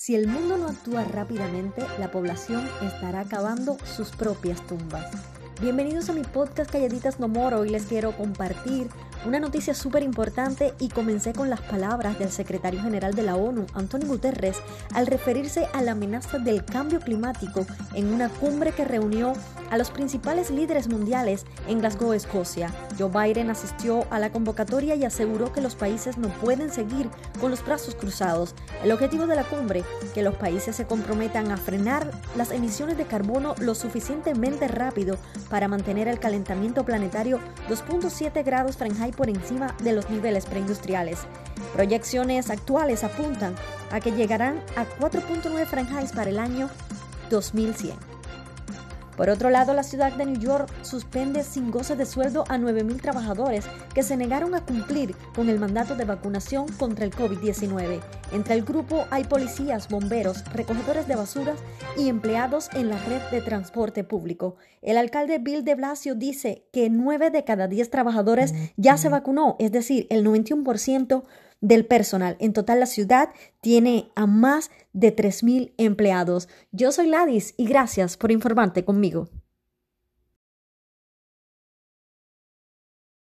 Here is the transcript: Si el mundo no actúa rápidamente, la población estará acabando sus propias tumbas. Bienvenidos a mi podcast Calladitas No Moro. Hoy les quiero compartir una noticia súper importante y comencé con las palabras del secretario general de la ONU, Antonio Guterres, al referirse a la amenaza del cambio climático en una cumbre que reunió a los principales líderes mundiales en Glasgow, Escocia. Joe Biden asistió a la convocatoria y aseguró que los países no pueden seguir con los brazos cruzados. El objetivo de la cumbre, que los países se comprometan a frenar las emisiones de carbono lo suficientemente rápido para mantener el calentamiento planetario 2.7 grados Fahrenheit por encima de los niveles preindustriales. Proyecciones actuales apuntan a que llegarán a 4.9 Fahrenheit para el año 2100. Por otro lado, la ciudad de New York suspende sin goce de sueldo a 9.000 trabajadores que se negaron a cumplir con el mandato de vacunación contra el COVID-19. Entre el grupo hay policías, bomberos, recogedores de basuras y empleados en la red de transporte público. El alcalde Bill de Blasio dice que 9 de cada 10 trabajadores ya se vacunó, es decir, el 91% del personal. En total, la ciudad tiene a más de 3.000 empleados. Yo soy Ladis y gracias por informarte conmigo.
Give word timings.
Si 0.00 0.14
el 0.14 0.28
mundo 0.28 0.56
no 0.56 0.68
actúa 0.68 1.02
rápidamente, 1.02 1.82
la 1.98 2.12
población 2.12 2.64
estará 2.82 3.22
acabando 3.22 3.76
sus 3.84 4.10
propias 4.10 4.64
tumbas. 4.68 5.10
Bienvenidos 5.60 6.08
a 6.08 6.12
mi 6.12 6.22
podcast 6.22 6.70
Calladitas 6.70 7.18
No 7.18 7.26
Moro. 7.26 7.58
Hoy 7.58 7.70
les 7.70 7.86
quiero 7.86 8.12
compartir 8.12 8.88
una 9.26 9.40
noticia 9.40 9.74
súper 9.74 10.04
importante 10.04 10.72
y 10.78 10.88
comencé 10.88 11.32
con 11.32 11.50
las 11.50 11.60
palabras 11.60 12.16
del 12.20 12.30
secretario 12.30 12.80
general 12.80 13.14
de 13.14 13.24
la 13.24 13.34
ONU, 13.34 13.66
Antonio 13.74 14.06
Guterres, 14.06 14.58
al 14.94 15.08
referirse 15.08 15.66
a 15.72 15.82
la 15.82 15.92
amenaza 15.92 16.38
del 16.38 16.64
cambio 16.64 17.00
climático 17.00 17.66
en 17.94 18.12
una 18.12 18.28
cumbre 18.28 18.70
que 18.70 18.84
reunió 18.84 19.32
a 19.70 19.76
los 19.76 19.90
principales 19.90 20.50
líderes 20.50 20.88
mundiales 20.88 21.44
en 21.66 21.80
Glasgow, 21.80 22.12
Escocia. 22.12 22.72
Joe 22.98 23.10
Biden 23.10 23.50
asistió 23.50 24.06
a 24.10 24.18
la 24.18 24.30
convocatoria 24.30 24.94
y 24.94 25.04
aseguró 25.04 25.52
que 25.52 25.60
los 25.60 25.74
países 25.74 26.16
no 26.16 26.28
pueden 26.28 26.70
seguir 26.70 27.10
con 27.40 27.50
los 27.50 27.64
brazos 27.64 27.94
cruzados. 27.94 28.54
El 28.82 28.92
objetivo 28.92 29.26
de 29.26 29.36
la 29.36 29.44
cumbre, 29.44 29.84
que 30.14 30.22
los 30.22 30.36
países 30.36 30.76
se 30.76 30.86
comprometan 30.86 31.50
a 31.50 31.56
frenar 31.56 32.10
las 32.36 32.50
emisiones 32.50 32.96
de 32.96 33.04
carbono 33.04 33.54
lo 33.58 33.74
suficientemente 33.74 34.68
rápido 34.68 35.18
para 35.50 35.68
mantener 35.68 36.08
el 36.08 36.18
calentamiento 36.18 36.84
planetario 36.84 37.38
2.7 37.68 38.44
grados 38.44 38.76
Fahrenheit 38.76 39.14
por 39.14 39.28
encima 39.28 39.74
de 39.82 39.92
los 39.92 40.10
niveles 40.10 40.46
preindustriales. 40.46 41.20
Proyecciones 41.74 42.50
actuales 42.50 43.04
apuntan 43.04 43.54
a 43.90 44.00
que 44.00 44.12
llegarán 44.12 44.60
a 44.76 44.84
4.9 45.00 45.66
Fahrenheit 45.66 46.14
para 46.14 46.30
el 46.30 46.38
año 46.38 46.68
2100. 47.30 48.17
Por 49.18 49.30
otro 49.30 49.50
lado, 49.50 49.74
la 49.74 49.82
ciudad 49.82 50.12
de 50.12 50.24
New 50.24 50.40
York 50.40 50.72
suspende 50.82 51.42
sin 51.42 51.72
goce 51.72 51.96
de 51.96 52.06
sueldo 52.06 52.44
a 52.48 52.56
9.000 52.56 53.02
trabajadores 53.02 53.64
que 53.92 54.04
se 54.04 54.16
negaron 54.16 54.54
a 54.54 54.64
cumplir 54.64 55.16
con 55.34 55.48
el 55.48 55.58
mandato 55.58 55.96
de 55.96 56.04
vacunación 56.04 56.68
contra 56.78 57.04
el 57.04 57.10
COVID-19. 57.10 58.00
Entre 58.30 58.54
el 58.54 58.62
grupo 58.62 59.06
hay 59.10 59.24
policías, 59.24 59.88
bomberos, 59.88 60.44
recogedores 60.52 61.08
de 61.08 61.16
basuras 61.16 61.58
y 61.96 62.08
empleados 62.08 62.70
en 62.74 62.90
la 62.90 62.98
red 63.06 63.20
de 63.32 63.40
transporte 63.40 64.04
público. 64.04 64.54
El 64.82 64.96
alcalde 64.96 65.38
Bill 65.38 65.64
de 65.64 65.74
Blasio 65.74 66.14
dice 66.14 66.68
que 66.72 66.88
9 66.88 67.30
de 67.30 67.42
cada 67.42 67.66
10 67.66 67.90
trabajadores 67.90 68.54
ya 68.76 68.96
se 68.98 69.08
vacunó, 69.08 69.56
es 69.58 69.72
decir, 69.72 70.06
el 70.10 70.24
91% 70.24 71.24
del 71.60 71.86
personal. 71.86 72.36
En 72.40 72.52
total, 72.52 72.80
la 72.80 72.86
ciudad 72.86 73.30
tiene 73.60 74.10
a 74.14 74.26
más 74.26 74.70
de 74.92 75.14
3.000 75.14 75.74
empleados. 75.76 76.48
Yo 76.72 76.92
soy 76.92 77.08
Ladis 77.08 77.54
y 77.56 77.66
gracias 77.66 78.16
por 78.16 78.32
informarte 78.32 78.84
conmigo. 78.84 79.28